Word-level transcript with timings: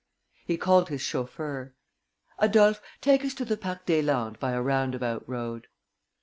He 0.47 0.57
called 0.57 0.89
his 0.89 0.99
chauffeur: 1.01 1.75
"Adolphe, 2.39 2.81
take 3.01 3.23
us 3.23 3.35
to 3.35 3.45
the 3.45 3.55
Parc 3.55 3.85
des 3.85 4.01
Landes 4.01 4.39
by 4.39 4.53
a 4.53 4.59
roundabout 4.59 5.23
road." 5.29 5.67